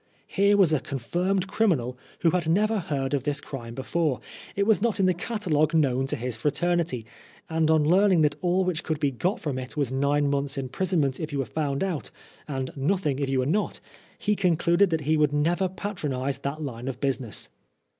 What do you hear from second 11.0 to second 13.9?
if you were found out, and nothing if you were not,